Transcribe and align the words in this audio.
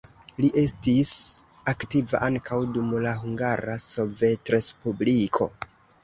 Li 0.43 0.47
estis 0.59 1.09
aktiva 1.73 2.21
ankaŭ 2.27 2.57
dum 2.77 2.87
la 3.03 3.11
Hungara 3.19 3.75
Sovetrespubliko. 3.83 5.49